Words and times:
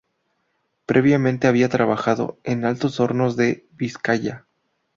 Previamente 0.87 1.45
había 1.45 1.69
trabajado 1.69 2.39
en 2.43 2.65
Altos 2.65 2.99
Hornos 2.99 3.35
de 3.37 3.67
Vizcaya. 3.73 4.47